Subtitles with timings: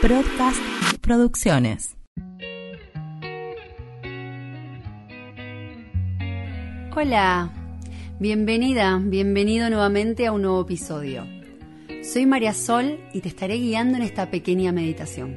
[0.00, 0.60] Broadcast
[1.00, 1.96] Producciones.
[6.94, 7.50] Hola,
[8.20, 11.26] bienvenida, bienvenido nuevamente a un nuevo episodio.
[12.04, 15.34] Soy María Sol y te estaré guiando en esta pequeña meditación.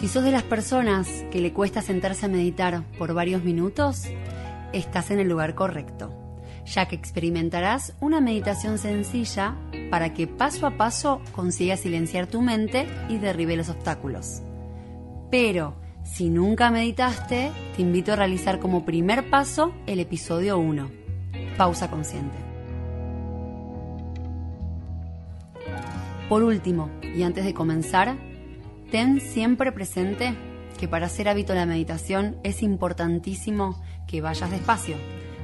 [0.00, 4.04] Si sos de las personas que le cuesta sentarse a meditar por varios minutos,
[4.74, 6.18] estás en el lugar correcto
[6.64, 9.56] ya que experimentarás una meditación sencilla
[9.92, 14.40] para que paso a paso consigas silenciar tu mente y derribe los obstáculos.
[15.30, 20.90] Pero, si nunca meditaste, te invito a realizar como primer paso el episodio 1,
[21.58, 22.38] pausa consciente.
[26.30, 28.16] Por último, y antes de comenzar,
[28.90, 30.34] ten siempre presente
[30.80, 34.96] que para hacer hábito la meditación es importantísimo que vayas despacio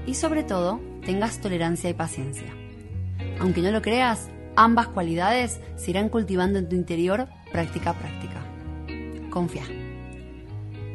[0.07, 2.51] y sobre todo tengas tolerancia y paciencia.
[3.41, 8.43] Aunque no lo creas, ambas cualidades se irán cultivando en tu interior práctica a práctica.
[9.31, 9.63] Confía.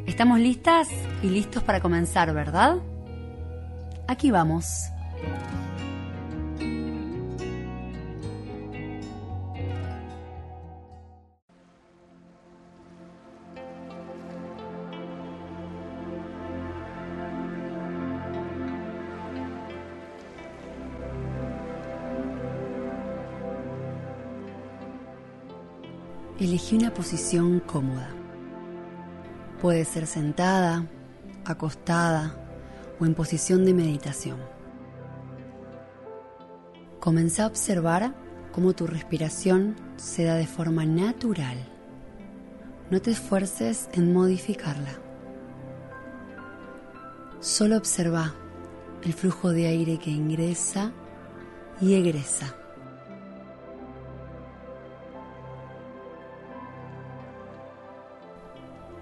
[0.06, 0.88] Estamos listas
[1.22, 2.76] y listos para comenzar, ¿verdad?
[4.06, 4.66] Aquí vamos.
[26.40, 28.08] Elegí una posición cómoda.
[29.62, 30.84] Puede ser sentada,
[31.44, 32.34] acostada
[32.98, 34.38] o en posición de meditación.
[36.98, 38.16] Comencé a observar
[38.50, 41.56] cómo tu respiración se da de forma natural.
[42.90, 44.98] No te esfuerces en modificarla.
[47.38, 48.34] Solo observa
[49.04, 50.90] el flujo de aire que ingresa
[51.80, 52.56] y egresa.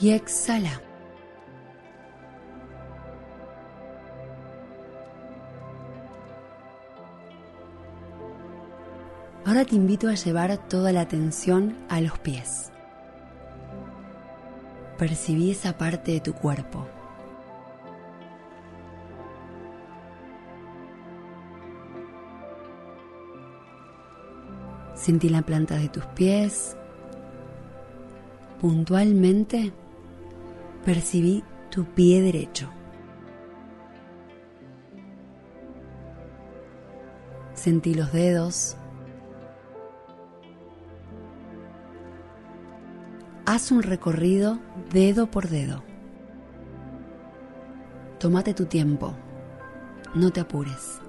[0.00, 0.80] y exhala.
[9.44, 12.70] Ahora te invito a llevar toda la atención a los pies.
[14.96, 16.86] Percibí esa parte de tu cuerpo.
[24.94, 26.76] Sentí la planta de tus pies.
[28.60, 29.72] Puntualmente
[30.84, 32.68] percibí tu pie derecho.
[37.54, 38.76] Sentí los dedos.
[43.44, 44.58] Haz un recorrido
[44.92, 45.82] dedo por dedo.
[48.18, 49.14] Tómate tu tiempo.
[50.14, 51.00] No te apures.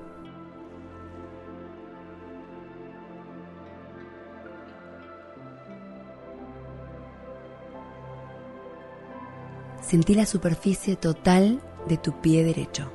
[9.81, 12.91] Sentí la superficie total de tu pie derecho.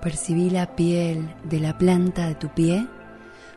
[0.00, 2.86] Percibí la piel de la planta de tu pie,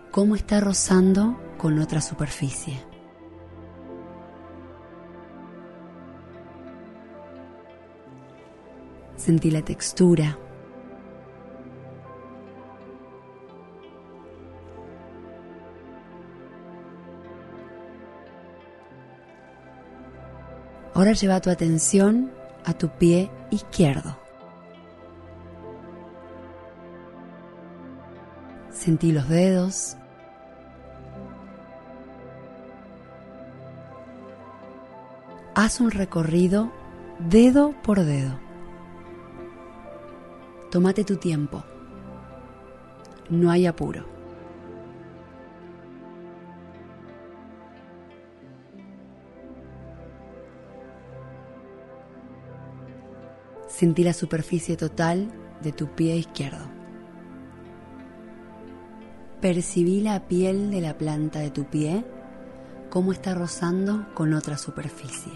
[0.09, 2.83] cómo está rozando con otra superficie.
[9.15, 10.39] Sentí la textura,
[21.01, 22.31] Ahora lleva tu atención
[22.63, 24.19] a tu pie izquierdo.
[28.69, 29.97] Sentí los dedos.
[35.55, 36.71] Haz un recorrido
[37.17, 38.39] dedo por dedo.
[40.69, 41.63] Tómate tu tiempo.
[43.27, 44.10] No hay apuro.
[53.67, 55.31] Sentí la superficie total
[55.61, 56.65] de tu pie izquierdo.
[59.39, 62.05] Percibí la piel de la planta de tu pie
[62.89, 65.31] cómo está rozando con otra superficie.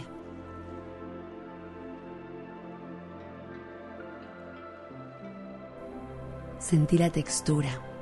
[6.60, 7.95] Sentí la textura.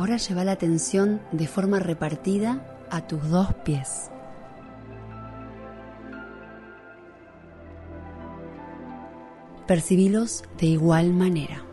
[0.00, 4.10] Ahora lleva la atención de forma repartida a tus dos pies.
[9.66, 11.66] Percibilos de igual manera.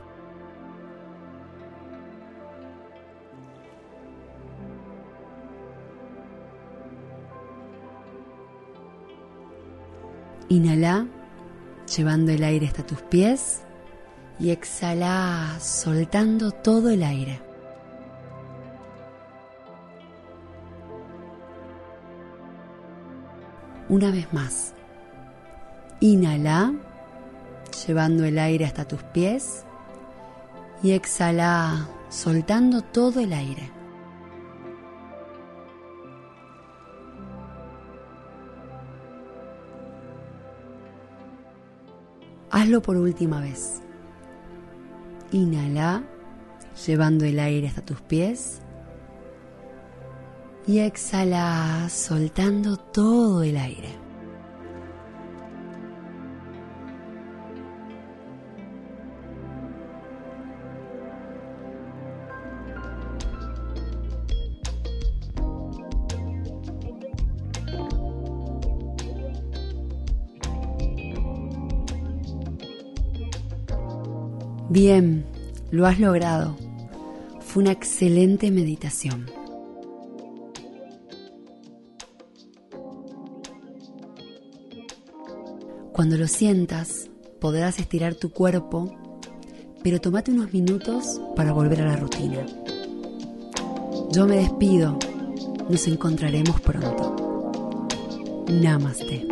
[10.49, 11.07] Inhala,
[11.95, 13.61] llevando el aire hasta tus pies
[14.37, 17.46] y exhala, soltando todo el aire.
[23.89, 24.73] Una vez más.
[26.01, 26.73] Inhala,
[27.87, 29.63] llevando el aire hasta tus pies
[30.83, 33.71] y exhala, soltando todo el aire.
[42.51, 43.81] Hazlo por última vez.
[45.31, 46.03] Inhala,
[46.85, 48.61] llevando el aire hasta tus pies.
[50.67, 54.07] Y exhala, soltando todo el aire.
[74.69, 75.25] Bien,
[75.71, 76.57] lo has logrado.
[77.39, 79.36] Fue una excelente meditación.
[85.97, 87.09] Cuando lo sientas,
[87.41, 88.95] podrás estirar tu cuerpo,
[89.81, 92.45] pero tomate unos minutos para volver a la rutina.
[94.11, 94.99] Yo me despido.
[95.67, 97.87] Nos encontraremos pronto.
[98.47, 99.27] Namaste.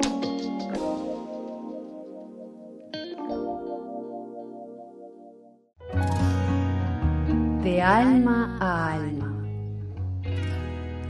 [7.62, 9.48] de alma a alma.